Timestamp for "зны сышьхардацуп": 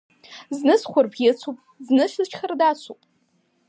1.85-2.99